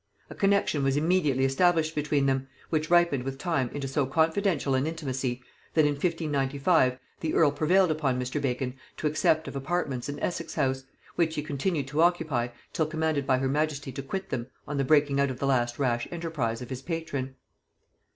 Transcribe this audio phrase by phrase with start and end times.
[0.31, 4.87] A connexion was immediately established between them, which ripened with time into so confidential an
[4.87, 5.43] intimacy,
[5.75, 8.41] that in 1595 the earl prevailed on Mr.
[8.41, 10.85] Bacon to accept of apartments in Essex house,
[11.17, 14.83] which he continued to occupy till commanded by her majesty to quit them on the
[14.83, 17.35] breaking out of the last rash enterprise of his patron.